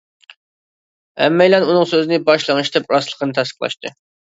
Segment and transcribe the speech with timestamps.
[1.25, 3.99] ھەممەيلەن ئۇنىڭ سۆزىنى باش لىڭشىتىپ راستلىقىنى تەستىقلاشتى.